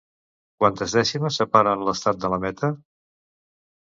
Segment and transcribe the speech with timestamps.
[0.61, 2.75] Quantes dècimes separen l'Estat de la meta?